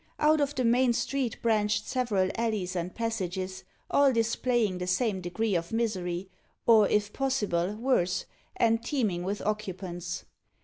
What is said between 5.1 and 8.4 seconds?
degree of misery, or, if possible, worse,